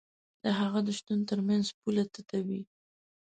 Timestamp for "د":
0.43-0.45, 0.87-0.89